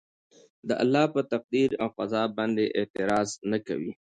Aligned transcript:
د 0.67 0.69
الله 0.83 1.05
په 1.13 1.21
تقدير 1.31 1.69
او 1.81 1.89
قضاء 1.97 2.27
باندي 2.35 2.65
به 2.69 2.75
اعتراض 2.79 3.29
نه 3.51 3.57
کوي 3.67 3.91